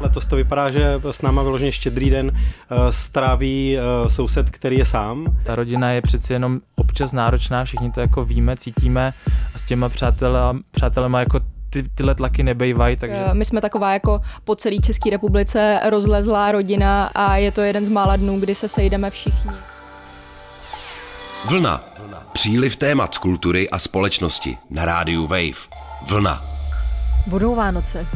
[0.00, 4.84] Letos to vypadá, že s náma vyloženě štědrý den eh, stráví eh, soused, který je
[4.84, 5.26] sám.
[5.44, 9.12] Ta rodina je přeci jenom občas náročná, všichni to jako víme, cítíme
[9.54, 11.40] a s těma přátelema, přátelema jako
[11.70, 13.24] ty, tyhle tlaky nebejvají, takže...
[13.32, 17.88] My jsme taková jako po celé České republice rozlezlá rodina a je to jeden z
[17.88, 19.50] mála dnů, kdy se sejdeme všichni.
[21.48, 21.84] Vlna.
[22.32, 25.60] Příliv témat z kultury a společnosti na rádiu Wave.
[26.08, 26.40] Vlna.
[27.26, 28.06] Budou Vánoce.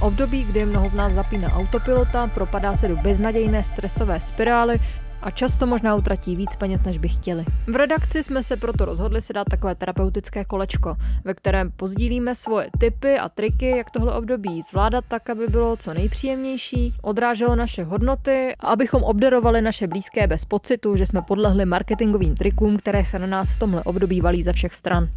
[0.00, 4.80] Období, kdy mnoho z nás zapíná autopilota, propadá se do beznadějné stresové spirály
[5.22, 7.44] a často možná utratí víc peněz, než by chtěli.
[7.66, 12.68] V redakci jsme se proto rozhodli si dát takové terapeutické kolečko, ve kterém pozdílíme svoje
[12.78, 18.54] tipy a triky, jak tohle období zvládat tak, aby bylo co nejpříjemnější, odráželo naše hodnoty
[18.60, 23.26] a abychom obdarovali naše blízké bez pocitu, že jsme podlehli marketingovým trikům, které se na
[23.26, 25.08] nás v tomhle období valí ze všech stran.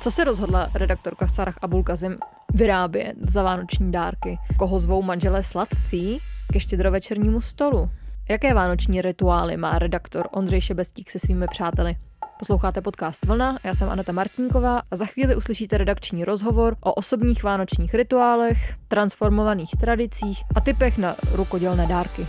[0.00, 2.18] Co se rozhodla redaktorka Sarah Abulkazim
[2.54, 4.38] vyrábět za vánoční dárky?
[4.56, 6.18] Koho zvou manželé sladcí
[6.52, 7.90] ke štědrovečernímu stolu?
[8.28, 11.96] Jaké vánoční rituály má redaktor Ondřej Šebestík se svými přáteli?
[12.38, 17.42] Posloucháte podcast Vlna, já jsem Aneta Martinková a za chvíli uslyšíte redakční rozhovor o osobních
[17.42, 22.26] vánočních rituálech, transformovaných tradicích a typech na rukodělné dárky.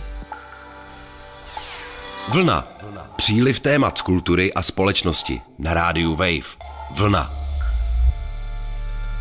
[2.32, 2.68] Vlna.
[3.16, 6.56] Příliv témat z kultury a společnosti na rádiu Wave.
[6.96, 7.41] Vlna.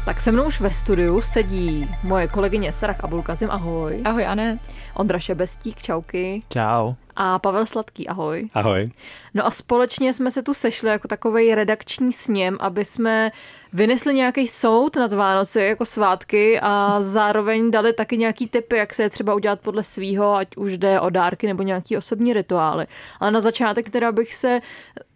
[0.05, 3.97] Tak se mnou už ve studiu sedí moje kolegyně Sarah Abulkazim, ahoj.
[4.05, 4.59] Ahoj, Anet.
[4.93, 6.41] Ondra Šebestík, čauky.
[6.49, 6.93] Čau.
[7.23, 8.49] A Pavel Sladký, ahoj.
[8.53, 8.89] Ahoj.
[9.33, 13.31] No a společně jsme se tu sešli jako takový redakční sněm, aby jsme
[13.73, 19.03] vynesli nějaký soud nad Vánoce jako svátky a zároveň dali taky nějaký typy, jak se
[19.03, 22.87] je třeba udělat podle svýho, ať už jde o dárky nebo nějaký osobní rituály.
[23.19, 24.61] Ale na začátek teda bych se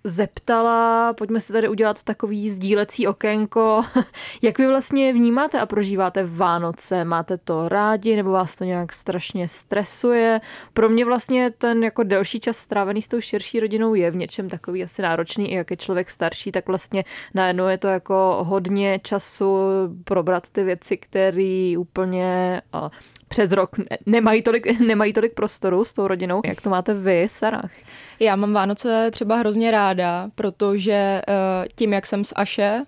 [0.05, 3.81] zeptala, pojďme si tady udělat takový sdílecí okénko.
[4.41, 7.05] Jak vy vlastně vnímáte a prožíváte Vánoce?
[7.05, 10.41] Máte to rádi nebo vás to nějak strašně stresuje?
[10.73, 14.49] Pro mě vlastně ten jako delší čas strávený s tou širší rodinou je v něčem
[14.49, 18.99] takový asi náročný, i jak je člověk starší, tak vlastně najednou je to jako hodně
[19.03, 19.57] času
[20.03, 22.61] probrat ty věci, které úplně
[23.27, 23.75] přes rok
[24.05, 26.41] nemají tolik, nemají tolik prostoru s tou rodinou.
[26.45, 27.71] Jak to máte vy, Sarah?
[28.19, 31.21] Já mám Vánoce třeba hrozně ráda, protože eh,
[31.75, 32.85] tím, jak jsem z Aše,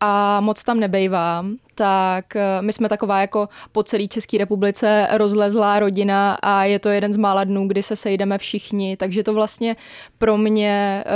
[0.00, 5.78] a moc tam nebejvám, tak eh, my jsme taková jako po celé České republice rozlezlá
[5.78, 9.76] rodina a je to jeden z mála dnů, kdy se sejdeme všichni, takže to vlastně
[10.18, 11.12] pro mě uh,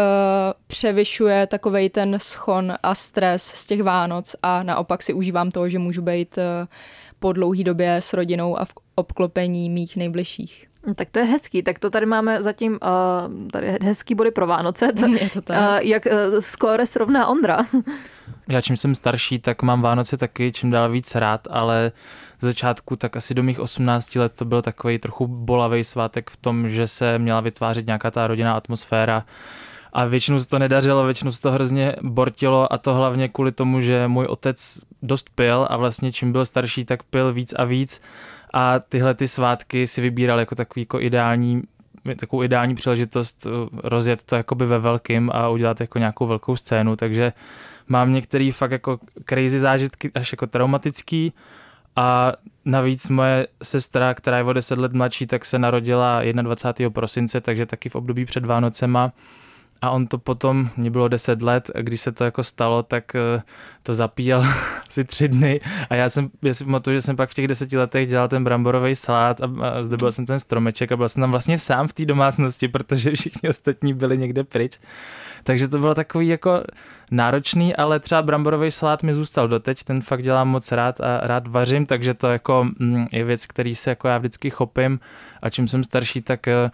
[0.67, 5.79] převyšuje takovej ten schon a stres z těch Vánoc a naopak si užívám toho, že
[5.79, 6.45] můžu být uh,
[7.19, 10.68] po dlouhé době s rodinou a v obklopení mých nejbližších.
[10.89, 14.47] No, tak to je hezký, tak to tady máme zatím uh, tady hezký body pro
[14.47, 14.93] Vánoce.
[14.97, 15.57] Co, je to tak.
[15.57, 17.59] Uh, jak uh, skóre srovná Ondra?
[18.49, 21.93] Já čím jsem starší, tak mám Vánoce taky čím dál víc rád, ale
[22.41, 26.37] z začátku tak asi do mých 18 let to byl takový trochu bolavý svátek v
[26.37, 29.25] tom, že se měla vytvářet nějaká ta rodinná atmosféra
[29.93, 33.81] a většinou se to nedařilo, většinou se to hrozně bortilo a to hlavně kvůli tomu,
[33.81, 38.01] že můj otec dost pil a vlastně čím byl starší, tak pil víc a víc.
[38.55, 41.63] A tyhle ty svátky si vybíral jako takový jako ideální
[42.17, 43.53] takovou ideální příležitost uh,
[43.85, 47.33] rozjet to jakoby ve velkým a udělat jako nějakou velkou scénu, takže
[47.89, 51.33] mám některý fakt jako crazy zážitky, až jako traumatický.
[51.97, 52.33] A
[52.65, 56.91] navíc moje sestra, která je o 10 let mladší, tak se narodila 21.
[56.91, 59.13] prosince, takže taky v období před Vánocema
[59.83, 63.15] a on to potom, mě bylo 10 let, a když se to jako stalo, tak
[63.15, 63.43] eh,
[63.83, 64.47] to zapíjel
[64.89, 67.79] asi tři dny a já jsem, já si pamatuju, že jsem pak v těch deseti
[67.79, 71.21] letech dělal ten bramborový salát a, a zde byl jsem ten stromeček a byl jsem
[71.21, 74.79] tam vlastně sám v té domácnosti, protože všichni ostatní byli někde pryč.
[75.43, 76.63] Takže to bylo takový jako
[77.11, 81.47] náročný, ale třeba bramborový salát mi zůstal doteď, ten fakt dělám moc rád a rád
[81.47, 85.01] vařím, takže to jako mm, je věc, který se jako já vždycky chopím
[85.43, 86.71] a čím jsem starší, tak eh,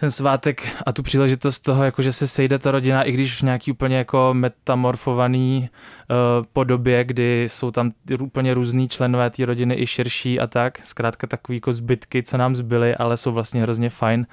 [0.00, 3.42] ten svátek a tu příležitost toho, jako že se sejde ta rodina, i když v
[3.42, 5.68] nějaký úplně jako metamorfovaný
[6.10, 11.26] uh, podobě, kdy jsou tam úplně různý členové té rodiny i širší a tak, zkrátka
[11.26, 14.26] takový jako zbytky, co nám zbyly, ale jsou vlastně hrozně fajn,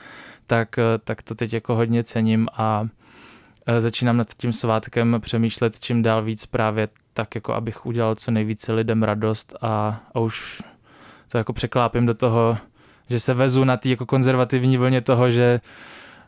[0.48, 5.80] tak, uh, tak to teď jako hodně cením a uh, začínám nad tím svátkem přemýšlet
[5.80, 10.62] čím dál víc právě tak, jako abych udělal co nejvíce lidem radost a, a už
[11.31, 12.57] to jako překlápím do toho,
[13.10, 15.62] že se vezu na té jako konzervativní vlně toho, že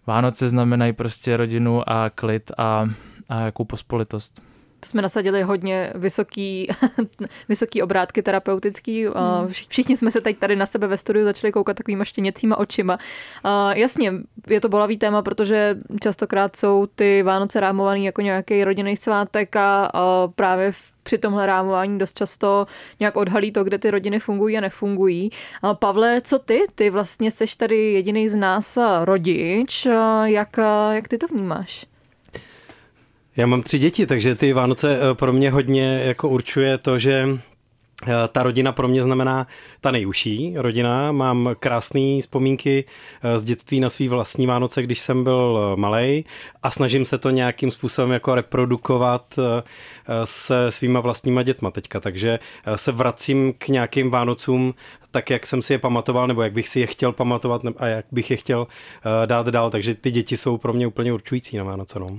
[0.08, 2.90] Vánoce znamenají prostě rodinu a klid a,
[3.30, 4.47] a jakou pospolitost.
[4.80, 6.68] To jsme nasadili hodně vysoký,
[7.50, 9.06] vysoký obrátky terapeutický.
[9.06, 9.48] Hmm.
[9.48, 12.98] Všichni jsme se teď tady na sebe ve studiu začali koukat takovýma štěněcíma očima.
[13.74, 14.14] Jasně,
[14.48, 19.92] je to bolavý téma, protože častokrát jsou ty Vánoce rámovaný jako nějaký rodinný svátek a
[20.36, 22.66] právě v při tomhle rámování dost často
[23.00, 25.30] nějak odhalí to, kde ty rodiny fungují a nefungují.
[25.74, 26.60] Pavle, co ty?
[26.76, 29.88] Ty vlastně jsi tady jediný z nás rodič.
[30.24, 30.58] Jak,
[30.92, 31.86] jak ty to vnímáš?
[33.38, 37.30] Já mám tři děti, takže ty Vánoce eh, pro mě hodně jako určuje to, že
[38.08, 39.48] eh, ta rodina pro mě znamená
[39.82, 41.12] ta nejužší rodina.
[41.12, 42.86] Mám krásné vzpomínky
[43.24, 46.26] eh, z dětství na svý vlastní Vánoce, když jsem byl malý
[46.64, 49.40] a snažím se to nějakým způsobem jako reprodukovat
[50.24, 52.00] se svýma vlastníma dětma teďka.
[52.00, 52.40] Takže
[52.76, 54.74] se vracím k nějakým Vánocům
[55.12, 58.06] tak, jak jsem si je pamatoval, nebo jak bych si je chtěl pamatovat a jak
[58.12, 58.68] bych je chtěl
[59.26, 59.70] dát dál.
[59.70, 62.00] Takže ty děti jsou pro mě úplně určující na Vánoce.
[62.00, 62.18] No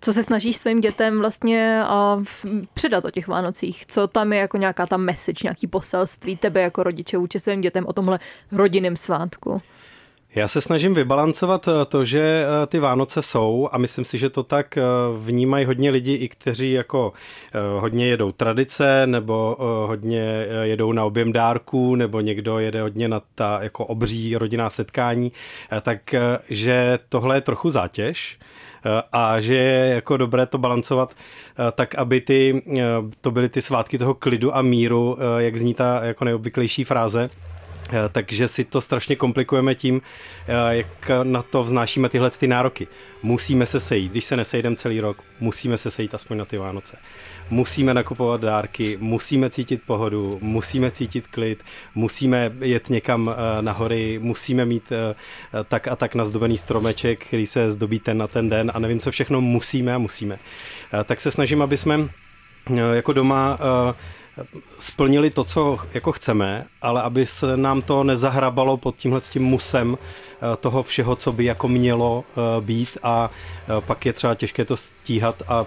[0.00, 1.82] co se snažíš svým dětem vlastně
[2.16, 2.24] uh,
[2.74, 3.86] předat o těch Vánocích?
[3.86, 7.86] Co tam je jako nějaká ta message, nějaký poselství tebe jako rodiče vůči svým dětem
[7.86, 8.18] o tomhle
[8.52, 9.62] rodinném svátku?
[10.34, 14.30] Já se snažím vybalancovat eh, to, že eh, ty Vánoce jsou a myslím si, že
[14.30, 14.78] to tak
[15.18, 17.12] vnímají hodně lidi, i kteří jako
[17.78, 19.56] hodně jedou tradice nebo
[19.86, 25.32] hodně jedou na objem dárků nebo někdo jede hodně na ta jako obří rodinná setkání,
[25.82, 26.14] tak
[26.50, 28.38] že tohle je trochu zátěž
[29.12, 32.82] a že je jako dobré to balancovat eh, tak, aby ty, eh,
[33.20, 37.30] to byly ty svátky toho klidu a míru, eh, jak zní ta jako nejobvyklejší fráze,
[38.12, 40.02] takže si to strašně komplikujeme tím,
[40.70, 42.88] jak na to vznášíme tyhle ty nároky.
[43.22, 46.98] Musíme se sejít, když se nesejdeme celý rok, musíme se sejít aspoň na ty Vánoce
[47.50, 54.18] musíme nakupovat dárky, musíme cítit pohodu, musíme cítit klid, musíme jet někam eh, na hory,
[54.22, 55.14] musíme mít eh,
[55.64, 59.10] tak a tak nazdobený stromeček, který se zdobí ten na ten den a nevím, co
[59.10, 60.38] všechno musíme a musíme.
[60.94, 62.08] Eh, tak se snažím, aby jsme
[62.92, 63.58] jako doma
[64.78, 69.98] splnili to, co jako chceme, ale aby se nám to nezahrabalo pod tímhle tím musem
[69.98, 74.64] eh, toho všeho, co by jako mělo eh, být a eh, pak je třeba těžké
[74.64, 75.66] to stíhat a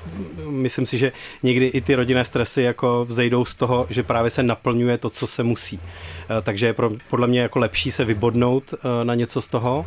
[0.50, 1.12] myslím si, že
[1.44, 5.28] někdy i ty rodinné stresy jako vzejdou z toho, že právě se naplňuje to, co
[5.28, 5.80] se musí.
[6.42, 6.76] Takže je
[7.10, 8.74] podle mě jako lepší se vybodnout
[9.04, 9.86] na něco z toho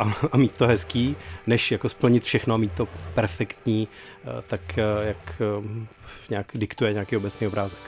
[0.00, 1.16] a, a mít to hezký,
[1.46, 3.88] než jako splnit všechno a mít to perfektní,
[4.24, 5.86] eh, tak eh, jak eh,
[6.30, 7.78] nějak diktuje nějaký obecný obrázek.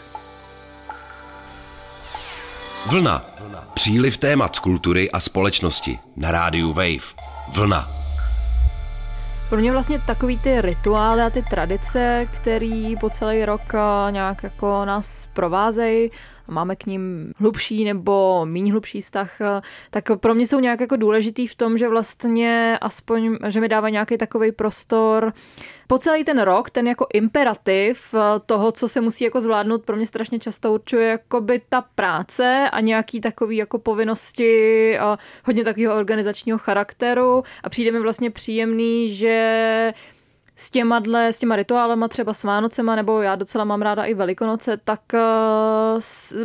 [2.90, 3.24] Vlna.
[3.74, 7.14] Příliv témat z kultury a společnosti na rádiu Wave.
[7.54, 7.86] Vlna.
[9.48, 13.72] Pro mě vlastně takový ty rituály a ty tradice, které po celý rok
[14.10, 16.10] nějak jako nás provázejí,
[16.48, 19.38] máme k ním hlubší nebo méně hlubší vztah,
[19.90, 23.88] tak pro mě jsou nějak jako důležitý v tom, že vlastně aspoň, že mi dává
[23.88, 25.32] nějaký takový prostor.
[25.86, 28.14] Po celý ten rok, ten jako imperativ
[28.46, 32.70] toho, co se musí jako zvládnout, pro mě strašně často určuje jako by ta práce
[32.72, 37.42] a nějaký takový jako povinnosti, a hodně takového organizačního charakteru.
[37.62, 39.92] A přijde mi vlastně příjemný, že
[40.56, 44.14] s těma, dle, s těma rituálema, třeba s Vánocema, nebo já docela mám ráda i
[44.14, 45.20] Velikonoce, tak uh,
[45.98, 46.36] s,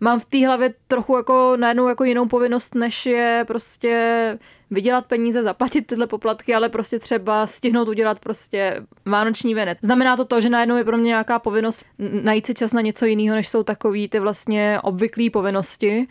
[0.00, 4.38] mám v té hlavě trochu jako najednou jako jinou povinnost, než je prostě
[4.70, 9.78] vydělat peníze, zaplatit tyhle poplatky, ale prostě třeba stihnout udělat prostě vánoční venet.
[9.82, 13.06] Znamená to to, že najednou je pro mě nějaká povinnost najít si čas na něco
[13.06, 16.06] jiného, než jsou takový ty vlastně obvyklé povinnosti.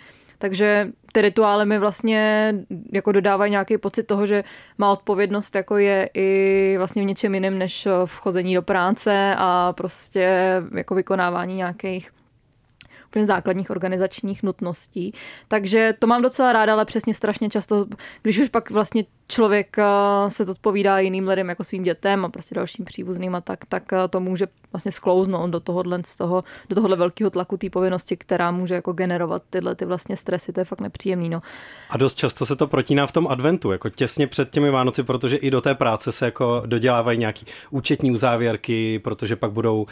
[0.45, 2.53] Takže ty rituály mi vlastně
[2.93, 4.43] jako dodávají nějaký pocit toho, že
[4.77, 8.21] má odpovědnost jako je i vlastně v něčem jiném než v
[8.53, 10.29] do práce a prostě
[10.75, 12.11] jako vykonávání nějakých
[13.23, 15.13] základních organizačních nutností.
[15.47, 17.85] Takže to mám docela ráda, ale přesně strašně často,
[18.21, 19.83] když už pak vlastně člověk eh,
[20.27, 24.07] se odpovídá jiným lidem jako svým dětem a prostě dalším příbuzným a tak, tak eh,
[24.07, 28.51] to může vlastně sklouznout do tohohle, z toho, do tohohle velkého tlaku té povinnosti, která
[28.51, 31.29] může jako generovat tyhle ty vlastně stresy, to je fakt nepříjemný.
[31.29, 31.41] No.
[31.89, 35.37] A dost často se to protíná v tom adventu, jako těsně před těmi Vánoci, protože
[35.37, 39.87] i do té práce se jako dodělávají nějaký účetní uzávěrky, protože pak budou uh,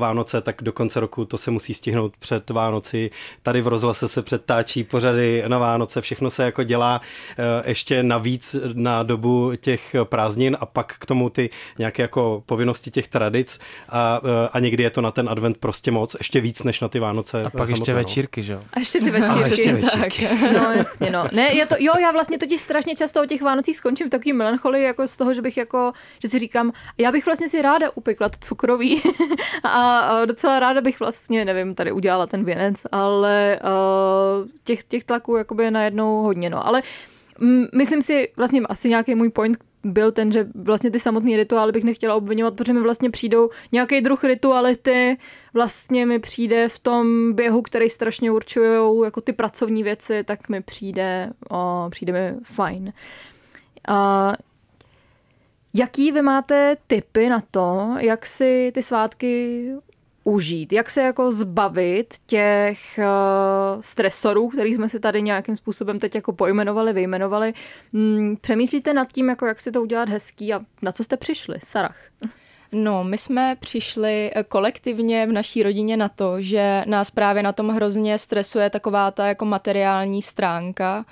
[0.00, 3.10] Vánoce, tak do konce roku to se musí stihnout před Vánoci.
[3.42, 7.00] Tady v rozhlase se předtáčí pořady na Vánoce, všechno se jako dělá
[7.64, 13.08] ještě navíc na dobu těch prázdnin a pak k tomu ty nějaké jako povinnosti těch
[13.08, 13.58] tradic
[13.88, 16.88] a, e, a někdy je to na ten advent prostě moc, ještě víc než na
[16.88, 17.44] ty Vánoce.
[17.44, 18.60] A pak ještě večírky, že jo?
[18.72, 20.00] A ještě ty večírky, a ještě večírky.
[20.00, 20.52] tak.
[20.52, 21.24] No jasně, no.
[21.32, 24.32] Ne, je to, jo, já vlastně totiž strašně často o těch Vánocích skončím v takový
[24.32, 27.90] melancholii, jako z toho, že bych jako, že si říkám, já bych vlastně si ráda
[27.94, 29.02] upekla to cukroví
[29.62, 35.04] a, a docela ráda bych vlastně, nevím, tady udělala ten věnec, ale uh, těch, těch
[35.04, 36.66] tlaků jakoby je najednou hodně, no.
[36.66, 36.82] Ale
[37.74, 41.84] myslím si, vlastně asi nějaký můj point byl ten, že vlastně ty samotné rituály bych
[41.84, 45.16] nechtěla obvinovat, protože mi vlastně přijdou nějaký druh rituality,
[45.54, 50.62] vlastně mi přijde v tom běhu, který strašně určují jako ty pracovní věci, tak mi
[50.62, 52.92] přijde, o, přijde mi fajn.
[53.88, 54.32] A
[55.74, 59.64] jaký vy máte tipy na to, jak si ty svátky
[60.28, 66.14] užít, jak se jako zbavit těch uh, stresorů, který jsme si tady nějakým způsobem teď
[66.14, 67.54] jako pojmenovali, vyjmenovali.
[67.92, 71.58] Hmm, přemýšlíte nad tím, jako jak si to udělat hezký a na co jste přišli,
[71.64, 71.96] Sarah?
[72.72, 77.52] No, my jsme přišli eh, kolektivně v naší rodině na to, že nás právě na
[77.52, 81.08] tom hrozně stresuje taková ta jako materiální stránka, Eh,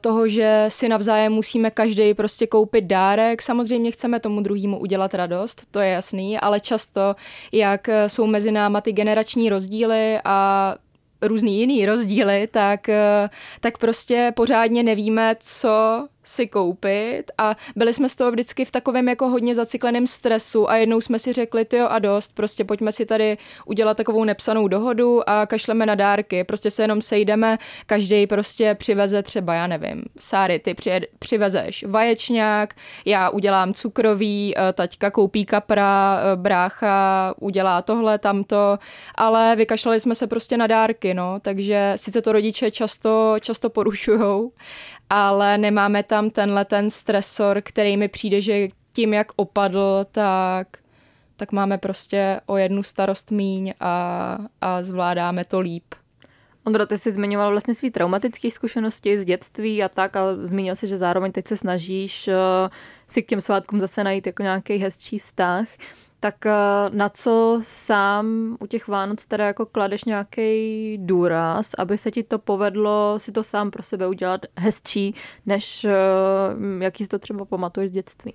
[0.00, 3.42] toho, že si navzájem musíme každý prostě koupit dárek.
[3.42, 7.16] Samozřejmě chceme tomu druhému udělat radost, to je jasný, ale často,
[7.52, 10.74] jak jsou mezi náma ty generační rozdíly a
[11.22, 18.08] různý jiný rozdíly, tak, eh, tak prostě pořádně nevíme, co si koupit a byli jsme
[18.08, 21.86] z toho vždycky v takovém jako hodně zacykleném stresu a jednou jsme si řekli, jo
[21.88, 26.70] a dost, prostě pojďme si tady udělat takovou nepsanou dohodu a kašleme na dárky, prostě
[26.70, 32.74] se jenom sejdeme, každý prostě přiveze třeba, já nevím, Sáry, ty přijed, přivezeš vaječňák,
[33.04, 38.78] já udělám cukrový, eh, taťka koupí kapra, eh, brácha udělá tohle, tamto,
[39.14, 44.52] ale vykašlali jsme se prostě na dárky, no, takže sice to rodiče často, často porušujou,
[45.14, 50.68] ale nemáme tam tenhle ten stresor, který mi přijde, že tím, jak opadl, tak,
[51.36, 55.94] tak máme prostě o jednu starost míň a, a zvládáme to líp.
[56.66, 60.86] Ondro, ty jsi zmiňoval vlastně svý traumatické zkušenosti z dětství a tak a zmínil si,
[60.86, 62.34] že zároveň teď se snažíš uh,
[63.08, 65.66] si k těm svátkům zase najít jako nějaký hezčí vztah
[66.22, 66.52] tak eh,
[66.90, 72.38] na co sám u těch Vánoc teda jako kladeš nějaký důraz, aby se ti to
[72.38, 75.14] povedlo si to sám pro sebe udělat hezčí,
[75.46, 75.92] než eh,
[76.80, 78.34] jaký si to třeba pamatuješ z dětství?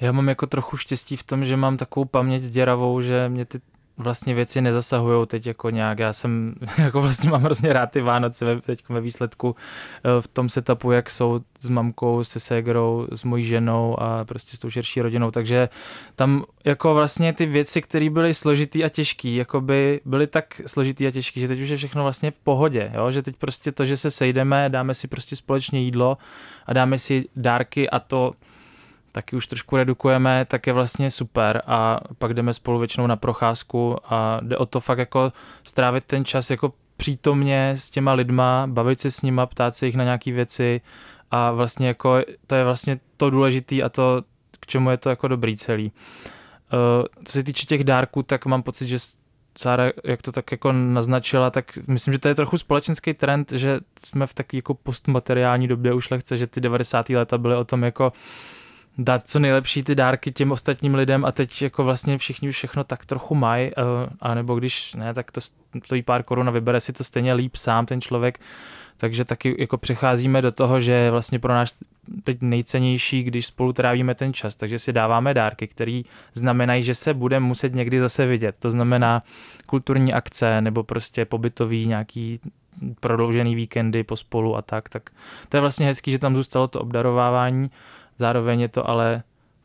[0.00, 3.60] Já mám jako trochu štěstí v tom, že mám takovou paměť děravou, že mě ty
[3.96, 5.98] vlastně věci nezasahují teď jako nějak.
[5.98, 9.56] Já jsem, jako vlastně mám hrozně rád ty Vánoce teď ve výsledku
[10.04, 14.56] eh, v tom setupu, jak jsou s mamkou, se ségrou, s mojí ženou a prostě
[14.56, 15.68] s tou širší rodinou, takže
[16.16, 21.06] tam jako vlastně ty věci, které byly složitý a těžký, jako by byly tak složitý
[21.06, 23.10] a těžký, že teď už je všechno vlastně v pohodě, jo?
[23.10, 26.18] že teď prostě to, že se sejdeme, dáme si prostě společně jídlo
[26.66, 28.32] a dáme si dárky a to
[29.14, 33.96] taky už trošku redukujeme, tak je vlastně super a pak jdeme spolu většinou na procházku
[34.04, 39.00] a jde o to fakt jako strávit ten čas jako přítomně s těma lidma, bavit
[39.00, 40.80] se s nima, ptát se jich na nějaké věci
[41.30, 44.22] a vlastně jako to je vlastně to důležité a to,
[44.60, 45.84] k čemu je to jako dobrý celý.
[45.84, 48.98] Uh, co se týče těch dárků, tak mám pocit, že
[49.58, 53.80] Sára, jak to tak jako naznačila, tak myslím, že to je trochu společenský trend, že
[53.98, 57.08] jsme v takové jako postmateriální době už lehce, že ty 90.
[57.08, 58.12] leta byly o tom jako
[58.98, 62.84] dát co nejlepší ty dárky těm ostatním lidem a teď jako vlastně všichni už všechno
[62.84, 63.82] tak trochu mají, uh,
[64.20, 65.40] a nebo když ne, tak to
[65.84, 68.40] stojí pár korun a vybere si to stejně líp sám ten člověk,
[68.96, 71.74] takže taky jako přecházíme do toho, že je vlastně pro nás
[72.24, 76.02] teď nejcennější, když spolu trávíme ten čas, takže si dáváme dárky, které
[76.34, 78.56] znamenají, že se budeme muset někdy zase vidět.
[78.58, 79.22] To znamená
[79.66, 82.40] kulturní akce nebo prostě pobytový nějaký
[83.00, 85.10] prodloužený víkendy pospolu a tak, tak
[85.48, 87.70] to je vlastně hezký, že tam zůstalo to obdarovávání
[88.18, 89.22] zároveň je to ale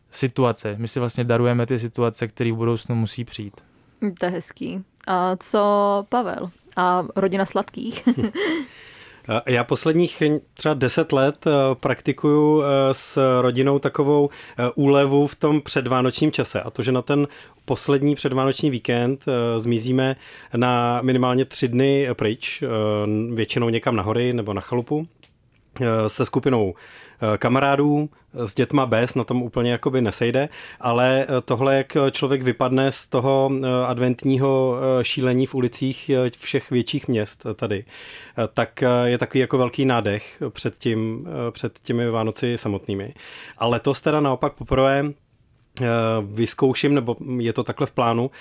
[0.10, 0.76] situace.
[0.78, 3.62] My si vlastně darujeme ty situace, které v budoucnu musí přijít.
[4.20, 4.84] To je hezký.
[5.08, 6.50] A co Pavel?
[6.76, 8.08] A rodina sladkých?
[9.48, 15.62] Já posledních třeba deset let eh, praktikuju eh, s rodinou takovou eh, úlevu v tom
[15.62, 17.28] předvánočním čase a to, že na ten
[17.66, 19.26] poslední předvánoční víkend
[19.58, 20.16] zmizíme
[20.56, 22.64] na minimálně tři dny pryč,
[23.34, 25.08] většinou někam na hory nebo na chalupu
[26.08, 26.74] se skupinou
[27.22, 32.42] Eh, kamarádů, s dětma bez, na tom úplně jakoby nesejde, ale eh, tohle, jak člověk
[32.42, 37.86] vypadne z toho eh, adventního šílení v ulicích všech větších měst tady,
[38.54, 43.14] tak je takový jako velký nádech před, tím, před těmi Vánoci samotnými.
[43.58, 45.04] A letos teda naopak poprvé
[46.22, 48.32] vyzkouším, nebo je to takhle v plánu,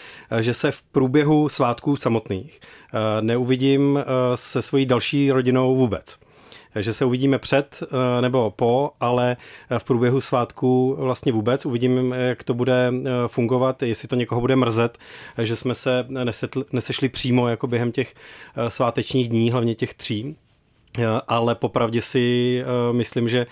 [0.40, 2.60] že se v průběhu svátků samotných
[3.20, 3.98] neuvidím
[4.34, 6.18] se svojí další rodinou vůbec
[6.76, 9.36] že se uvidíme před eh, nebo po, ale
[9.78, 11.66] v průběhu svátku vlastně vůbec.
[11.66, 14.98] Uvidíme, jak to bude eh, fungovat, jestli to někoho bude mrzet,
[15.42, 18.14] že jsme se nesetli, nesešli přímo jako během těch
[18.56, 20.36] eh, svátečních dní, hlavně těch tří.
[21.28, 23.46] Ale popravdě si myslím, že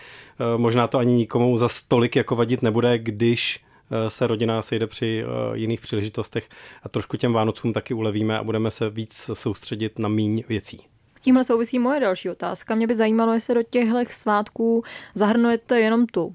[0.56, 3.64] možná to ani nikomu za stolik jako vadit nebude, když
[4.08, 6.48] se rodina sejde při jiných příležitostech
[6.82, 10.95] a trošku těm Vánocům taky ulevíme a budeme se víc soustředit na míň věcí
[11.26, 12.74] tímhle souvisí moje další otázka.
[12.74, 14.82] Mě by zajímalo, jestli do těchto svátků
[15.14, 16.32] zahrnujete jenom tu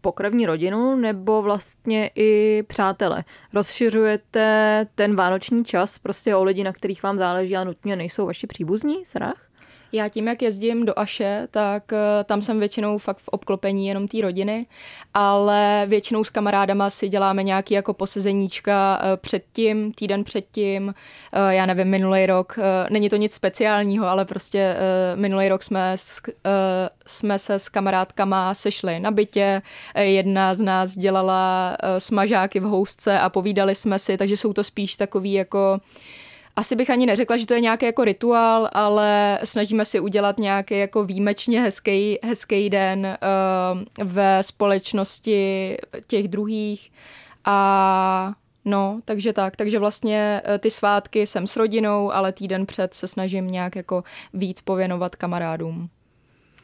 [0.00, 3.24] pokrevní rodinu nebo vlastně i přátele.
[3.54, 8.46] Rozšiřujete ten vánoční čas prostě o lidi, na kterých vám záleží a nutně nejsou vaši
[8.46, 9.47] příbuzní, Sarah?
[9.92, 14.08] Já tím, jak jezdím do Aše, tak uh, tam jsem většinou fakt v obklopení jenom
[14.08, 14.66] té rodiny,
[15.14, 21.66] ale většinou s kamarádama si děláme nějaký jako posezeníčka uh, předtím, týden předtím, uh, já
[21.66, 22.58] nevím, minulý rok,
[22.90, 24.76] není to nic speciálního, ale prostě
[25.14, 25.96] minulý rok jsme,
[27.06, 29.62] jsme se s kamarádkama sešli na bytě,
[29.98, 34.96] jedna z nás dělala smažáky v housce a povídali jsme si, takže jsou to spíš
[34.96, 35.80] takový jako
[36.58, 40.78] asi bych ani neřekla, že to je nějaký jako rituál, ale snažíme si udělat nějaký
[40.78, 46.92] jako výjimečně hezký, hezký den uh, ve společnosti těch druhých
[47.44, 48.32] a
[48.64, 49.56] No, takže tak.
[49.56, 54.04] Takže vlastně eh, ty svátky jsem s rodinou, ale týden před se snažím nějak jako
[54.34, 55.88] víc pověnovat kamarádům.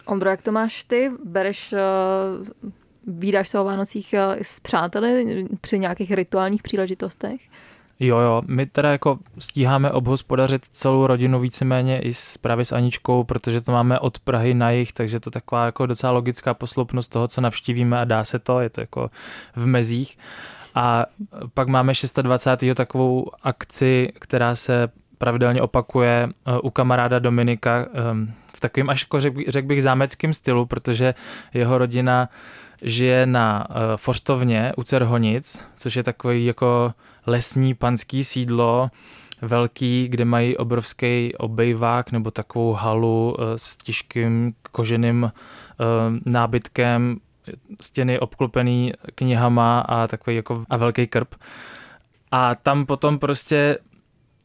[0.07, 1.11] Ondro, jak to máš ty?
[1.25, 2.73] Bereš, uh,
[3.07, 7.41] výdáš se o Vánocích s přáteli při nějakých rituálních příležitostech?
[8.01, 13.25] Jo, jo, my teda jako stíháme obhospodařit celou rodinu víceméně i s, právě s Aničkou,
[13.25, 17.29] protože to máme od Prahy na jich, takže to taková jako docela logická posloupnost toho,
[17.29, 19.11] co navštívíme a dá se to, je to jako
[19.57, 20.19] v mezích.
[20.75, 21.07] A
[21.55, 22.77] pak máme 26.
[22.77, 29.21] takovou akci, která se pravidelně opakuje eh, u kamaráda Dominika ehm, v takovém až jako
[29.49, 31.15] řekl bych zámeckém stylu, protože
[31.55, 32.29] jeho rodina
[32.83, 36.93] žije na uh, Forstovně u Cerhonic, což je takový jako
[37.27, 38.91] lesní panský sídlo,
[39.43, 45.31] velký, kde mají obrovský obejvák nebo takovou halu uh, s těžkým koženým uh,
[46.25, 47.17] nábytkem,
[47.81, 51.35] stěny obklopený knihama a takový jako a velký krb.
[52.33, 53.79] A tam potom prostě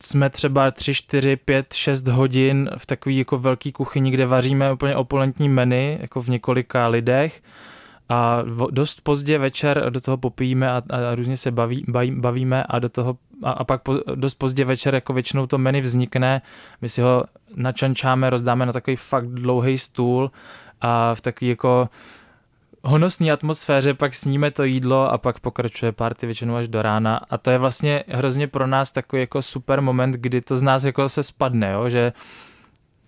[0.04, 4.96] jsme třeba 3, 4, 5, 6 hodin v takové jako velké kuchyni, kde vaříme úplně
[4.96, 7.42] opulentní menu, jako v několika lidech
[8.10, 12.80] a dost pozdě večer do toho popijíme a, a různě se baví, baví, bavíme a
[12.80, 16.42] do toho a, a pak po, dost pozdě večer jako většinou to menu vznikne,
[16.82, 17.24] my si ho
[17.56, 20.32] načančáme, rozdáme na takový fakt dlouhý stůl
[20.82, 21.90] a v takový jako
[22.84, 27.38] honosné atmosféře pak sníme to jídlo a pak pokračuje party většinou až do rána a
[27.38, 31.10] to je vlastně hrozně pro nás takový jako super moment, kdy to z nás jako
[31.10, 31.90] se spadne, jo?
[31.90, 32.14] že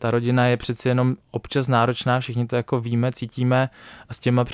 [0.01, 3.69] ta rodina je přeci jenom občas náročná, všichni to jako víme, cítíme
[4.09, 4.45] a s těma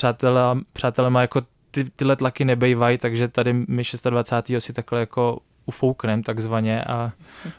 [0.74, 4.66] přátelema, jako ty, tyhle tlaky nebejvají, takže tady my 26.
[4.66, 7.12] si takhle jako ufouknem takzvaně a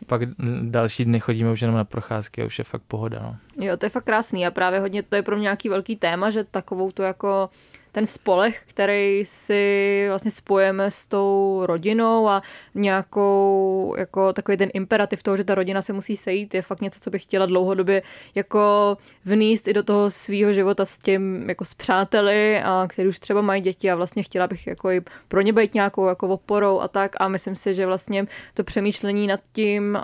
[0.06, 0.20] pak
[0.62, 3.18] další dny chodíme už jenom na procházky a už je fakt pohoda.
[3.22, 3.64] No.
[3.64, 6.30] Jo, to je fakt krásný a právě hodně to je pro mě nějaký velký téma,
[6.30, 7.50] že takovou tu jako
[7.92, 12.42] ten spolech, který si vlastně spojeme s tou rodinou a
[12.74, 17.00] nějakou, jako takový ten imperativ toho, že ta rodina se musí sejít, je fakt něco,
[17.00, 18.02] co bych chtěla dlouhodobě
[18.34, 23.18] jako vníst i do toho svého života s tím, jako s přáteli, a který už
[23.18, 26.80] třeba mají děti a vlastně chtěla bych jako i pro ně být nějakou jako oporou
[26.80, 27.16] a tak.
[27.20, 29.98] A myslím si, že vlastně to přemýšlení nad tím,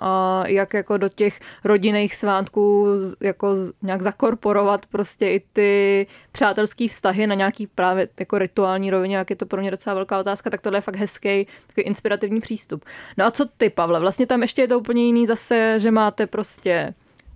[0.45, 2.87] jak jako do těch rodinných svátků
[3.21, 9.31] jako nějak zakorporovat prostě i ty přátelské vztahy na nějaký právě jako rituální rovině, jak
[9.31, 12.85] je to pro mě docela velká otázka, tak tohle je fakt hezký, takový inspirativní přístup.
[13.17, 14.01] No a co ty, Pavle?
[14.01, 16.95] Vlastně tam ještě je to úplně jiný zase, že máte prostě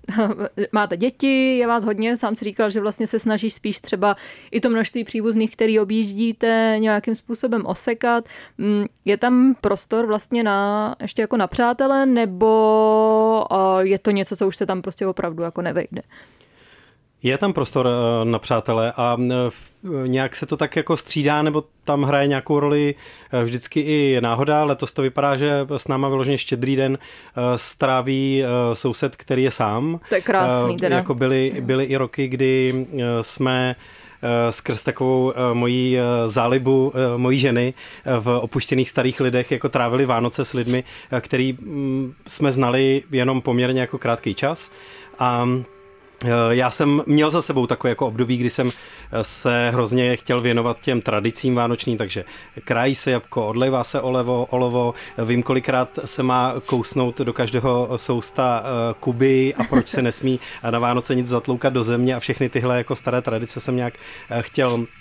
[0.73, 4.17] máte děti, je vás hodně, sám si říkal, že vlastně se snažíš spíš třeba
[4.51, 8.29] i to množství příbuzných, který objíždíte, nějakým způsobem osekat.
[8.59, 13.47] Mm, je tam prostor vlastně na, ještě jako na přátele, nebo
[13.81, 16.03] je to něco, co už se tam prostě opravdu jako nevejde?
[17.23, 19.51] Je tam prostor eh, na přátelé a eh,
[20.07, 22.95] nějak se to tak jako střídá, nebo tam hraje nějakou roli
[23.33, 24.65] eh, vždycky i náhoda.
[24.65, 26.99] Letos to vypadá, že s náma vyloženě štědrý den
[27.57, 30.01] stráví soused, který je sám.
[30.09, 30.97] To je krásný teda.
[30.97, 32.87] Jako byly, byly i roky, kdy
[33.23, 33.77] jsme
[34.51, 37.75] skrz takovou mojí zálibu mojí ženy
[38.21, 40.85] v opuštěných starých lidech jako trávili Vánoce s lidmi,
[41.21, 44.71] který mm, jsme znali jenom poměrně jako krátký čas.
[45.19, 45.78] A Eh,
[46.51, 50.81] já jsem měl za sebou takové jako období, kdy jsem eh, se hrozně chtěl věnovat
[50.81, 52.25] těm tradicím vánočním, takže
[52.65, 58.63] krají se jabko, odlejvá se olevo, olovo, vím kolikrát se má kousnout do každého sousta
[58.65, 62.77] eh, kuby a proč se nesmí na Vánoce nic zatloukat do země a všechny tyhle
[62.77, 63.95] jako staré tradice jsem nějak
[64.41, 64.81] chtěl.
[64.83, 64.99] Eh,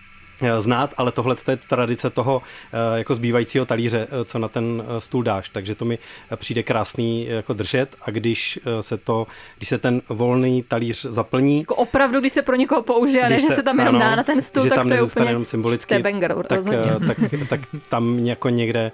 [0.60, 2.42] znát, ale tohle je tradice toho
[2.74, 6.00] eh, jako zbývajícího talíře, eh, co na ten stůl dáš, takže to mi
[6.36, 11.60] přijde krásný jako držet a když se to, když se ten volný talíř zaplní.
[11.60, 14.16] Jako opravdu, když se pro někoho použije a ne, že se tam jenom ano, dá
[14.16, 16.62] na ten stůl, že tak tam to je úplně jenom symbolicky, to je banger, tak,
[17.08, 17.18] tak,
[17.50, 18.92] tak, tam jako někde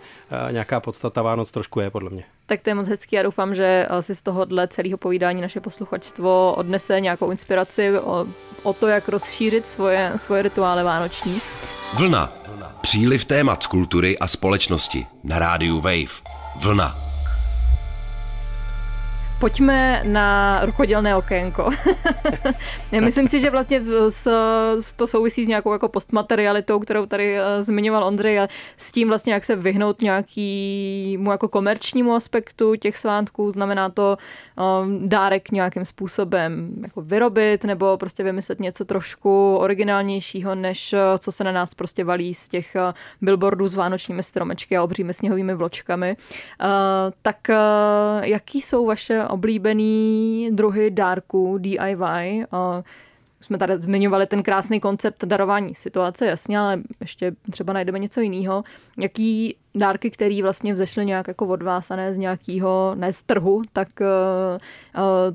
[0.51, 2.23] nějaká podstata Vánoc trošku je, podle mě.
[2.45, 5.59] Tak to je moc hezký a doufám, že eh, si z tohohle celého povídání naše
[5.59, 8.25] posluchačstvo odnese nějakou inspiraci o,
[8.63, 11.41] o to, jak rozšířit svoje, svoje rituály vánoční.
[11.97, 12.31] Vlna.
[12.81, 16.21] Příliv témat z kultury a společnosti na rádiu Wave.
[16.61, 17.12] Vlna.
[19.43, 21.69] Pojďme na rukodělné okénko.
[22.99, 24.27] Myslím si, že vlastně s,
[24.95, 29.33] to souvisí s nějakou jako postmaterialitou, kterou tady uh, zmiňoval Ondřej a s tím vlastně,
[29.33, 33.51] jak se vyhnout nějakému jako komerčnímu aspektu těch svátků.
[33.51, 34.17] Znamená to
[34.81, 41.31] um, dárek nějakým způsobem jako vyrobit nebo prostě vymyslet něco trošku originálnějšího, než uh, co
[41.31, 42.75] se na nás prostě valí z těch
[43.21, 46.17] billboardů s vánočními stromečky a obřími sněhovými vločkami.
[46.61, 46.67] Uh,
[47.21, 52.45] tak uh, jaký jsou vaše oblíbený druhy dárků DIY.
[53.41, 58.63] Jsme tady zmiňovali ten krásný koncept darování situace, jasně, ale ještě třeba najdeme něco jiného.
[58.97, 63.21] Jaký dárky, které vlastně vzešly nějak jako od vás a ne z nějakého, ne z
[63.21, 63.87] trhu, tak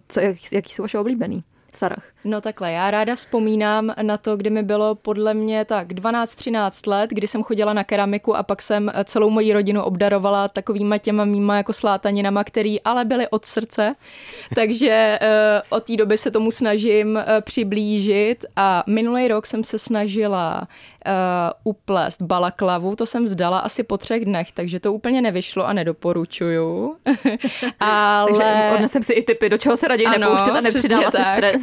[0.08, 1.44] co, jak, jaký jsou vaše oblíbený?
[1.72, 2.04] Sarah.
[2.24, 7.11] No takhle, já ráda vzpomínám na to, kdy mi bylo podle mě tak 12-13 let,
[7.11, 11.57] kdy jsem chodila na keramiku a pak jsem celou moji rodinu obdarovala takovýma těma mýma
[11.57, 13.94] jako slátaninama, který ale byly od srdce.
[14.54, 19.78] Takže uh, od té doby se tomu snažím uh, přiblížit a minulý rok jsem se
[19.78, 20.61] snažila
[21.07, 25.72] uh, uplést balaklavu, to jsem vzdala asi po třech dnech, takže to úplně nevyšlo a
[25.72, 26.96] nedoporučuju.
[27.81, 28.31] ale...
[28.31, 31.62] Takže odnesem si i typy, do čeho se raději ano, nepouštět a nepřidávat si stres.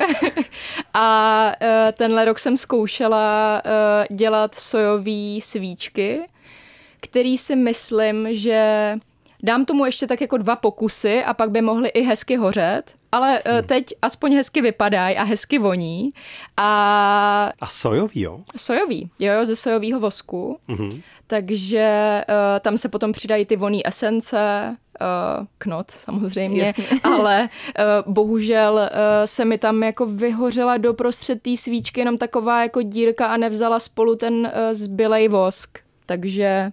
[0.94, 6.22] A uh, tenhle rok jsem zkoušela uh, dělat sojové svíčky,
[7.00, 8.94] který si myslím, že
[9.44, 13.42] dám tomu ještě tak jako dva pokusy a pak by mohly i hezky hořet, ale
[13.44, 16.12] uh, teď aspoň hezky vypadají a hezky voní.
[16.58, 18.40] A, a sojový, jo?
[18.58, 20.60] Sojový, jo, jo ze sojového vosku.
[20.70, 21.02] Mm-hmm.
[21.28, 26.86] Takže uh, tam se potom přidají ty voný esence, uh, knot samozřejmě, Jasně.
[27.04, 27.50] ale
[28.06, 28.90] uh, bohužel uh,
[29.26, 33.80] se mi tam jako vyhořela do prostřed té svíčky jenom taková jako dírka a nevzala
[33.80, 35.80] spolu ten uh, zbylej vosk.
[36.06, 36.72] Takže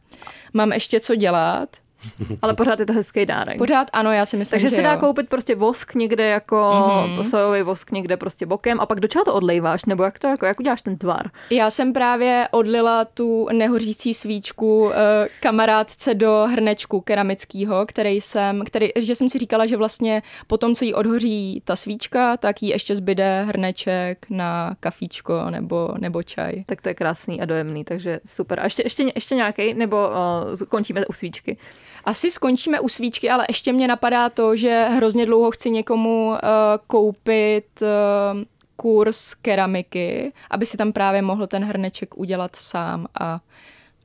[0.53, 1.69] mám ještě co dělat.
[2.43, 3.59] Ale pořád je to hezký dárek.
[3.59, 4.99] Pořád ano, já si myslím, Takže že se dá jo.
[4.99, 7.23] koupit prostě vosk někde jako mm-hmm.
[7.23, 9.85] sojový vosk někde prostě bokem a pak do čeho to odlejváš?
[9.85, 11.31] Nebo jak to jako, jak uděláš ten tvar?
[11.51, 14.93] Já jsem právě odlila tu nehořící svíčku uh,
[15.41, 20.75] kamarádce do hrnečku keramického, který jsem, který, že jsem si říkala, že vlastně po tom,
[20.75, 26.65] co jí odhoří ta svíčka, tak jí ještě zbyde hrneček na kafíčko nebo, nebo čaj.
[26.67, 28.61] Tak to je krásný a dojemný, takže super.
[28.61, 31.57] A ještě, ještě, ještě nějaký, nebo uh, končíme u svíčky?
[32.05, 36.39] Asi skončíme u svíčky, ale ještě mě napadá to, že hrozně dlouho chci někomu uh,
[36.87, 38.43] koupit uh,
[38.77, 43.41] kurz keramiky, aby si tam právě mohl ten hrneček udělat sám a,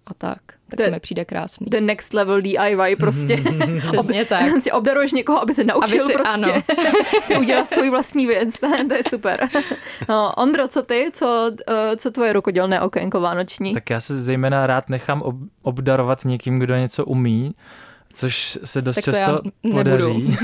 [0.07, 0.39] a tak.
[0.69, 1.67] Tak to, to mi přijde krásný.
[1.69, 3.43] The next level DIY prostě.
[3.87, 4.45] Přesně tak.
[4.63, 6.53] Si obdaruješ někoho, aby se naučil aby si, prostě ano.
[7.23, 8.57] si udělat svůj vlastní věc.
[8.87, 9.47] to je super.
[10.09, 11.09] No, Ondro, co ty?
[11.13, 13.73] Co, uh, co tvoje rukodělné okénko vánoční?
[13.73, 17.53] Tak já se zejména rád nechám ob- obdarovat někým, kdo něco umí
[18.17, 20.37] což se dost často podaří.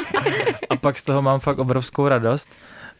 [0.70, 2.48] a pak z toho mám fakt obrovskou radost.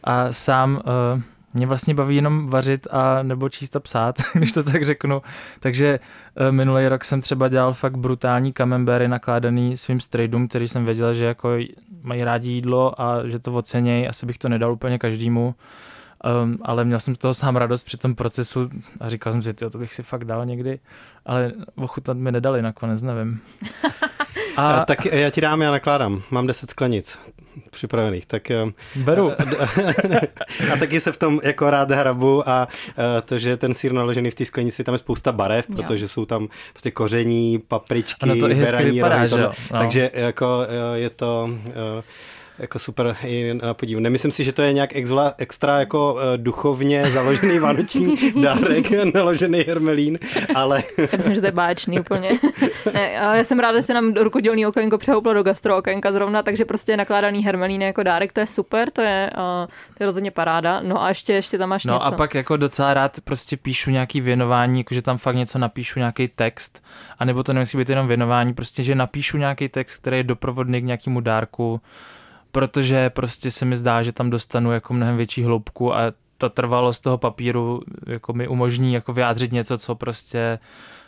[0.03, 0.81] A sám
[1.15, 1.21] uh,
[1.53, 5.21] mě vlastně baví jenom vařit a nebo číst a psát, když to tak řeknu.
[5.59, 10.85] Takže uh, minulý rok jsem třeba dělal fakt brutální kamembery nakládaný svým strejdům, který jsem
[10.85, 11.57] věděl, že jako
[12.01, 14.07] mají rádi jídlo a že to ocenějí.
[14.07, 15.55] Asi bych to nedal úplně každému.
[16.43, 19.53] Um, ale měl jsem z toho sám radost při tom procesu a říkal jsem si,
[19.53, 20.79] to bych si fakt dal někdy,
[21.25, 23.41] ale ochutnat mi nedali nakonec, nevím.
[24.57, 26.23] A, a tak já ti dám, já nakládám.
[26.31, 27.19] Mám 10 sklenic
[27.69, 28.25] připravených.
[28.25, 28.51] Tak,
[28.95, 29.31] Beru.
[29.31, 29.35] A,
[30.73, 32.67] a taky se v tom jako rád hrabu a
[33.25, 35.75] to, že ten sír naložený v té sklenici, tam je spousta barev, jo.
[35.75, 39.51] protože jsou tam prostě koření, papričky, beraní, vypadá, rohy, to, no.
[39.69, 41.49] takže jako je to
[42.59, 43.97] jako super i na podív.
[43.97, 49.59] Nemyslím si, že to je nějak extra, extra jako uh, duchovně založený vánoční dárek, naložený
[49.67, 50.19] hermelín,
[50.55, 50.83] ale...
[50.97, 52.29] Já myslím, že to je báječný úplně.
[52.93, 56.65] ne, já jsem ráda, že se nám rukodělný okénko přehouplo do gastro okénka zrovna, takže
[56.65, 60.81] prostě nakládaný hermelín jako dárek, to je super, to je, uh, to je rozhodně paráda.
[60.83, 62.05] No a ještě, ještě tam máš no něco.
[62.05, 66.27] a pak jako docela rád prostě píšu nějaký věnování, jakože tam fakt něco napíšu, nějaký
[66.27, 66.83] text,
[67.19, 70.85] anebo to nemusí být jenom věnování, prostě, že napíšu nějaký text, který je doprovodný k
[70.85, 71.81] nějakému dárku,
[72.53, 77.03] protože prostě se mi zdá, že tam dostanu jako mnohem větší hloubku a ta trvalost
[77.03, 80.59] toho papíru jako mi umožní jako vyjádřit něco, co prostě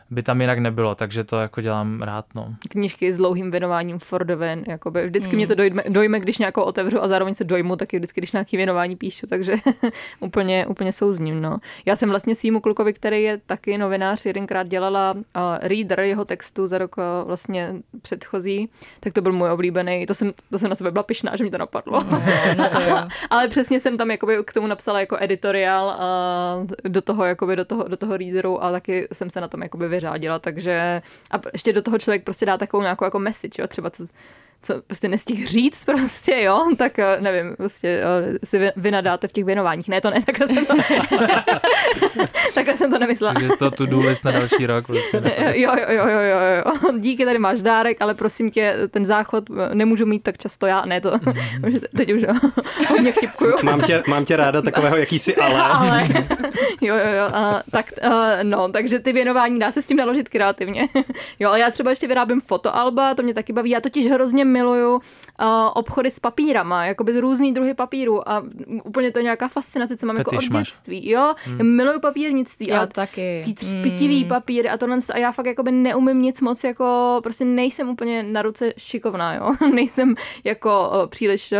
[0.09, 2.55] by tam jinak nebylo, takže to jako dělám rád, no.
[2.69, 5.37] Knížky s dlouhým věnováním for the win, jakoby vždycky hmm.
[5.37, 8.57] mě to dojme, dojme, když nějakou otevřu a zároveň se dojmu, taky vždycky, když nějaký
[8.57, 9.53] věnování píšu, takže
[10.19, 11.57] úplně, úplně souzním, no.
[11.85, 15.21] Já jsem vlastně svýmu klukovi, který je taky novinář, jedenkrát dělala uh,
[15.61, 20.33] reader jeho textu za rok uh, vlastně předchozí, tak to byl můj oblíbený, to jsem,
[20.51, 22.03] to jsem na sebe byla pišná, že mi to napadlo.
[22.11, 22.21] No,
[22.57, 22.77] no to
[23.29, 27.65] Ale přesně jsem tam jakoby k tomu napsala jako editoriál uh, do toho, jakoby do
[27.65, 31.73] toho, do toho readeru a taky jsem se na tom jakoby vyřádila, takže a ještě
[31.73, 34.05] do toho člověk prostě dá takovou nějakou jako message, jo, třeba co,
[34.65, 39.31] co prostě nestih říct prostě, jo, tak eh, nevím, prostě eh, si vy, nadáte v
[39.31, 39.87] těch věnováních.
[39.87, 40.73] Ne, to ne, takhle jsem to,
[42.53, 43.33] takhle jsem to nemyslela.
[43.33, 44.85] Takže z toho tu do na další rok.
[44.85, 45.21] Prostě
[45.53, 49.43] jo, jo, jo, jo, jo, jo, díky, tady máš dárek, ale prosím tě, ten záchod
[49.49, 51.11] eh, nemůžu mít tak často já, ne, to,
[51.95, 52.33] teď už jo,
[52.89, 53.53] hodně vtipkuju.
[53.63, 55.61] Mám tě, mám tě ráda takového jakýsi ale.
[55.61, 56.07] ale.
[56.81, 58.11] jo, jo, jo, a, tak, uh,
[58.43, 60.87] no, takže ty věnování dá se s tím naložit kreativně.
[61.39, 64.93] jo, ale já třeba ještě vyrábím fotoalba, to mě taky baví, já totiž hrozně miluju
[64.95, 65.01] uh,
[65.73, 68.43] obchody s papírama, jakoby různý druhy papíru a
[68.84, 71.10] úplně to je nějaká fascinace, co mám Fetiš jako od dětství.
[71.10, 71.75] Jo, hmm.
[71.75, 72.67] miluju papírnictví.
[72.67, 73.43] Já a taky.
[73.45, 73.84] Víc hmm.
[73.84, 78.23] pitivý papír a tohle a já fakt jakoby neumím nic moc jako, prostě nejsem úplně
[78.23, 79.55] na ruce šikovná, jo.
[79.73, 81.58] nejsem jako uh, příliš uh,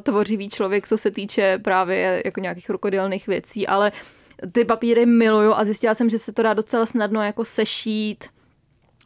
[0.00, 3.92] tvořivý člověk, co se týče právě jako nějakých rukodělných věcí, ale
[4.52, 8.24] ty papíry miluju a zjistila jsem, že se to dá docela snadno jako sešít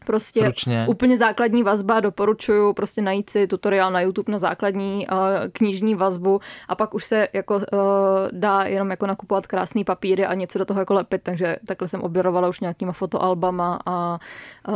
[0.06, 0.86] Prostě Ručně.
[0.88, 5.18] úplně základní vazba, doporučuju prostě najít si tutoriál na YouTube na základní uh,
[5.52, 7.62] knižní vazbu a pak už se jako uh,
[8.32, 12.00] dá jenom jako nakupovat krásný papíry a něco do toho jako lepit, takže takhle jsem
[12.02, 14.18] obdarovala už nějakýma fotoalbama a
[14.68, 14.74] uh,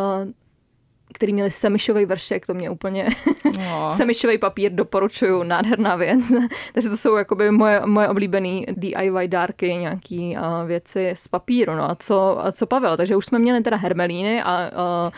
[1.13, 3.09] který měli semišový vršek, to mě úplně
[3.59, 3.91] no.
[3.97, 6.21] semišový papír doporučuju, nádherná věc.
[6.73, 11.75] Takže to jsou jakoby moje, moje oblíbené DIY dárky, nějaký uh, věci z papíru.
[11.75, 12.97] No a co, a co Pavel?
[12.97, 14.71] Takže už jsme měli teda hermelíny a
[15.07, 15.13] uh,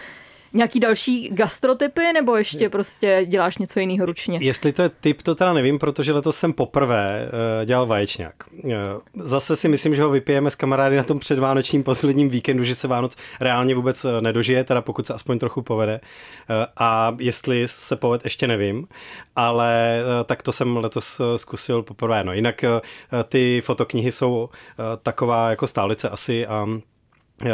[0.54, 4.38] Nějaký další gastrotypy, nebo ještě prostě děláš něco jiného ručně?
[4.42, 8.34] Jestli to je typ, to teda nevím, protože letos jsem poprvé uh, dělal vaječňák.
[8.64, 8.70] Uh,
[9.14, 12.88] zase si myslím, že ho vypijeme s kamarády na tom předvánočním posledním víkendu, že se
[12.88, 16.00] Vánoc reálně vůbec eh, nedožije, teda pokud se aspoň trochu povede.
[16.76, 18.88] A jestli se poved, ještě nevím,
[19.36, 22.24] ale tak to jsem letos zkusil poprvé.
[22.24, 22.64] No jinak
[23.28, 24.48] ty fotoknihy jsou
[25.02, 26.91] taková jako stálice asi a Eh,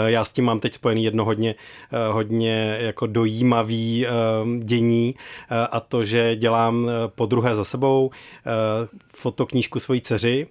[0.06, 1.54] já s tím mám teď spojený jedno hodně,
[1.92, 4.10] eh, hodně jako dojímavý eh,
[4.58, 5.14] dění
[5.70, 8.10] a to, že dělám po druhé za sebou
[9.14, 10.46] fotoknížku svojí dceři,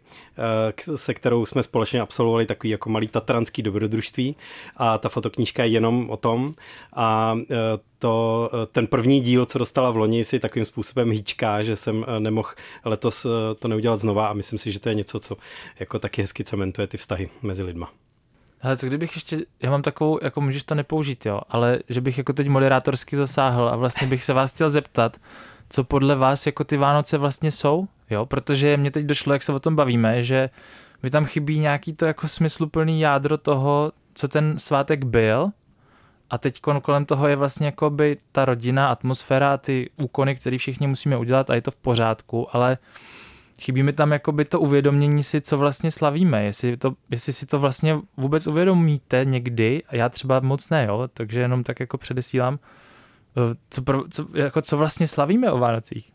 [0.96, 4.36] se kterou jsme společně absolvovali takový jako malý tatranský dobrodružství
[4.78, 6.52] a ta fotoknížka je jenom o tom
[6.96, 7.38] a
[8.00, 12.50] to, ten první díl, co dostala v loni, si takovým způsobem hýčká, že jsem nemohl
[12.86, 13.26] letos
[13.60, 15.38] to neudělat znova a myslím si, že to je něco, co
[15.80, 17.92] jako taky hezky cementuje ty vztahy mezi lidma.
[18.62, 22.18] Ale co kdybych ještě, já mám takovou, jako můžeš to nepoužít, jo, ale že bych
[22.18, 25.18] jako teď moderátorsky zasáhl a vlastně bych se vás chtěl zeptat,
[25.70, 29.54] co podle vás jako ty Vánoce vlastně jsou, jo, protože mě teď došlo, jak se
[29.54, 30.50] o tom bavíme, že
[31.04, 35.50] mi tam chybí nějaký to jako smysluplný jádro toho, co ten svátek byl
[36.30, 40.58] a teď kolem toho je vlastně jako by ta rodina, atmosféra a ty úkony, které
[40.58, 42.78] všichni musíme udělat a je to v pořádku, ale
[43.62, 47.60] chybí mi tam jakoby to uvědomění si, co vlastně slavíme, jestli, to, jestli si to
[47.60, 52.60] vlastně vůbec uvědomíte někdy, a já třeba moc ne, jo, takže jenom tak jako předesílám,
[53.38, 56.12] eh, co, co, jako co vlastně slavíme o Vánocích.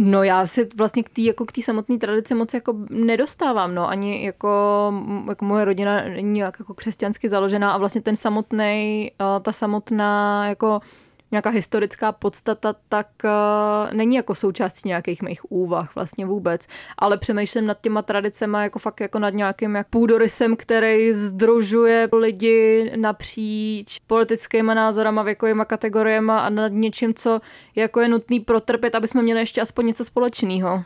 [0.00, 4.24] No já si vlastně k té jako k samotné tradici moc jako nedostávám, no ani
[4.24, 4.92] jako,
[5.28, 10.48] jako moje rodina není nějak jako křesťansky založená a vlastně ten samotný, eh, ta samotná
[10.48, 10.80] jako
[11.30, 16.66] nějaká historická podstata, tak uh, není jako součástí nějakých mých úvah vlastně vůbec.
[16.98, 22.92] Ale přemýšlím nad těma tradicemi jako fakt jako nad nějakým jak půdorysem, který združuje lidi
[22.96, 27.40] napříč politickými názorama, věkovými kategoriemi a nad něčím, co
[27.76, 30.84] jako je nutný protrpět, aby jsme měli ještě aspoň něco společného.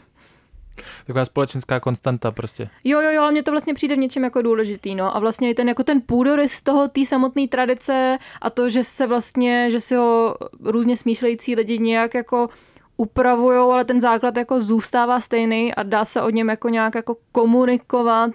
[1.07, 2.69] Taková společenská konstanta prostě.
[2.85, 5.17] Jo, jo, jo, ale mně to vlastně přijde v něčem jako důležitý, no.
[5.17, 9.07] A vlastně i ten jako ten půdorys toho, té samotné tradice a to, že se
[9.07, 12.49] vlastně, že si ho různě smýšlející lidi nějak jako
[12.97, 17.17] upravujou, ale ten základ jako zůstává stejný a dá se o něm jako nějak jako
[17.33, 18.31] komunikovat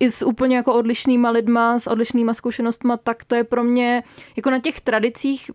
[0.00, 4.02] i s úplně jako odlišnýma lidma, s odlišnýma zkušenostma, tak to je pro mě
[4.36, 5.50] jako na těch tradicích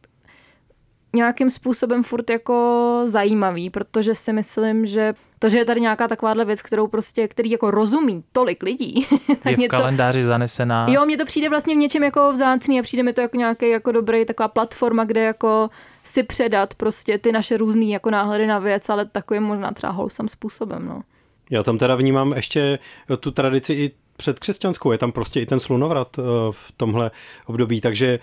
[1.17, 6.45] nějakým způsobem furt jako zajímavý, protože si myslím, že to, že je tady nějaká takováhle
[6.45, 9.07] věc, kterou prostě, který jako rozumí tolik lidí.
[9.43, 10.85] tak je v kalendáři to, zanesená.
[10.89, 13.69] Jo, mně to přijde vlastně v něčem jako vzácný a přijde mi to jako nějaký
[13.69, 15.69] jako dobrý taková platforma, kde jako
[16.03, 20.27] si předat prostě ty naše různé jako náhledy na věc, ale takovým možná třeba holsam
[20.27, 21.01] způsobem, no.
[21.49, 22.79] Já tam teda vnímám ještě
[23.19, 26.17] tu tradici i předkřesťanskou, je tam prostě i ten slunovrat
[26.51, 27.11] v tomhle
[27.45, 28.19] období, takže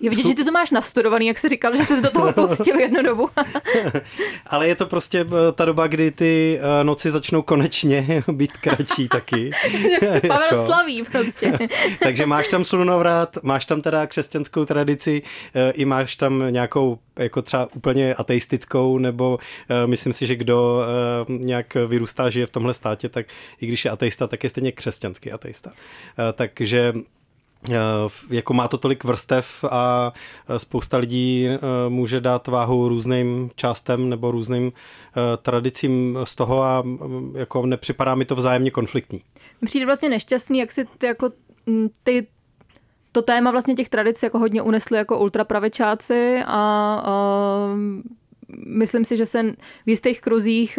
[0.00, 0.28] je vidět, Jsou...
[0.28, 3.30] že ty to máš nastudovaný, jak jsi říkal, že jsi do toho pustil jednu dobu.
[4.46, 9.08] Ale je to prostě eh, ta doba, kdy ty eh, noci začnou konečně být kratší
[9.08, 9.50] taky.
[9.90, 10.66] jak se Pavel jako.
[10.66, 11.58] slaví prostě.
[12.02, 15.22] Takže máš tam slunovrat, máš tam teda křesťanskou tradici,
[15.54, 19.38] eh, i máš tam nějakou jako třeba úplně ateistickou, nebo
[19.86, 20.84] myslím si, že kdo
[21.28, 23.26] nějak vyrůstá, žije v tomhle státě, tak
[23.60, 25.72] i když je ateista, tak je stejně křesťanský ateista.
[26.34, 26.92] Takže
[28.30, 30.12] jako má to tolik vrstev a
[30.48, 34.72] eh, spousta lidí eh, může dát váhu různým částem nebo různým
[35.42, 39.20] tradicím z toho a mm, jako nepřipadá mi to vzájemně konfliktní.
[39.64, 41.30] Přijde vlastně nešťastný, jak si ty, jako
[41.66, 42.26] mm, ty
[43.12, 47.66] to téma vlastně těch tradic jako hodně unesli jako ultrapravečáci a, a
[48.66, 49.42] myslím si, že se
[49.86, 50.78] v jistých kruzích,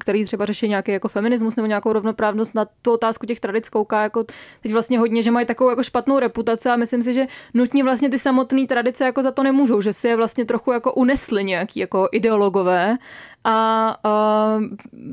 [0.00, 4.02] který třeba řeší nějaký jako feminismus nebo nějakou rovnoprávnost, na tu otázku těch tradic kouká
[4.02, 4.24] jako
[4.60, 8.10] teď vlastně hodně, že mají takovou jako špatnou reputaci a myslím si, že nutně vlastně
[8.10, 11.80] ty samotné tradice jako za to nemůžou, že si je vlastně trochu jako unesli nějaký
[11.80, 12.96] jako ideologové
[13.44, 14.58] a a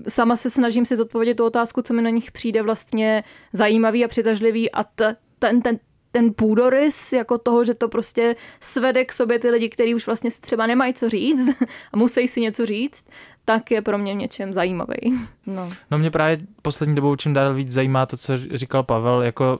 [0.08, 4.08] sama se snažím si zodpovědět tu otázku, co mi na nich přijde vlastně zajímavý a
[4.08, 5.80] přitažlivý a t, ten, ten,
[6.12, 10.30] ten půdorys jako toho, že to prostě svede k sobě ty lidi, kteří už vlastně
[10.42, 11.56] třeba nemají co říct
[11.94, 13.06] a musí si něco říct,
[13.46, 15.20] tak je pro mě něčem zajímavý.
[15.46, 15.70] No.
[15.92, 19.60] no mě právě poslední dobou čím dál víc zajímá to, co říkal Pavel, jako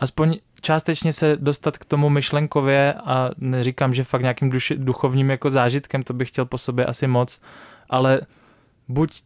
[0.00, 5.50] aspoň částečně se dostat k tomu myšlenkově a neříkám, že fakt nějakým duši, duchovním jako
[5.50, 7.40] zážitkem, to bych chtěl po sobě asi moc,
[7.90, 8.20] ale
[8.88, 9.22] buď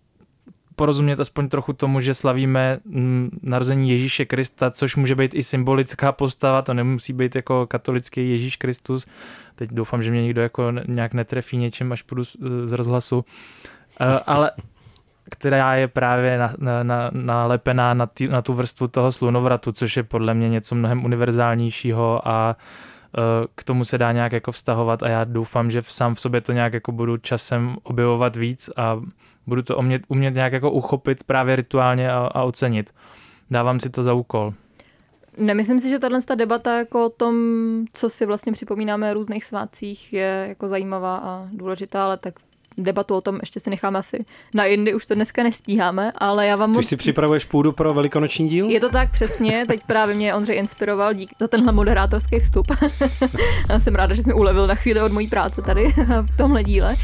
[0.76, 6.12] porozumět aspoň trochu tomu, že slavíme mm, narození Ježíše Krista, což může být i symbolická
[6.12, 9.06] postava, to nemusí být jako katolický Ježíš Kristus.
[9.54, 12.22] Teď doufám, že mě někdo jako nějak netrefí něčím, až půjdu
[12.64, 13.24] z rozhlasu.
[14.00, 14.50] Eh, ale
[15.30, 16.38] která je právě
[17.12, 21.04] nalepená na, na, na, na tu vrstvu toho slunovratu, což je podle mě něco mnohem
[21.04, 23.20] univerzálnějšího a eh,
[23.54, 26.52] k tomu se dá nějak jako vztahovat a já doufám, že sám v sobě to
[26.52, 29.00] nějak jako budu časem objevovat víc a
[29.46, 32.90] budu to umět, umět nějak jako uchopit právě rituálně a, a ocenit.
[33.50, 34.54] Dávám si to za úkol.
[35.38, 37.34] Nemyslím si, že tahle debata jako o tom,
[37.92, 42.34] co si vlastně připomínáme o různých svátcích, je jako zajímavá a důležitá, ale tak
[42.78, 46.56] debatu o tom ještě si necháme asi na jindy, už to dneska nestíháme, ale já
[46.56, 46.86] vám Ty moc...
[46.86, 48.70] si připravuješ půdu pro velikonoční díl?
[48.70, 52.66] Je to tak přesně, teď právě mě Ondřej inspiroval dík za tenhle moderátorský vstup.
[53.68, 56.64] já jsem ráda, že jsi mi ulevil na chvíli od mojí práce tady v tomhle
[56.64, 56.94] díle.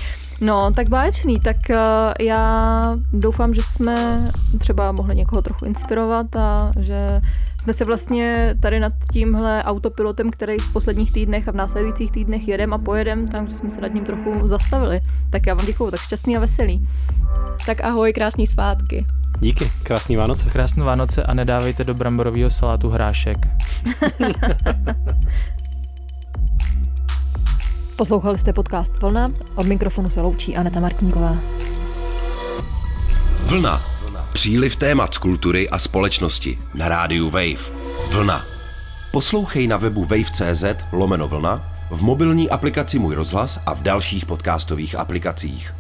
[0.43, 1.77] No, tak báječný, tak uh,
[2.21, 4.19] já doufám, že jsme
[4.59, 7.21] třeba mohli někoho trochu inspirovat a že
[7.61, 12.49] jsme se vlastně tady nad tímhle autopilotem, který v posledních týdnech a v následujících týdnech
[12.49, 15.01] jedem a pojedem, takže jsme se nad ním trochu zastavili.
[15.31, 16.89] Tak já vám děkuju, tak šťastný a veselý.
[17.67, 19.07] Tak ahoj, krásný svátky.
[19.41, 20.51] Díky, krásný Vánoce.
[20.51, 23.39] Krásnou Vánoce a nedávejte do bramborového salátu hrášek.
[27.97, 31.37] Poslouchali jste podcast Vlna, od mikrofonu se loučí Aneta Martinková.
[33.47, 33.83] Vlna.
[34.33, 37.73] Příliv témat z kultury a společnosti na rádiu Wave.
[38.13, 38.45] Vlna.
[39.13, 44.95] Poslouchej na webu wave.cz lomeno vlna, v mobilní aplikaci Můj rozhlas a v dalších podcastových
[44.95, 45.75] aplikacích.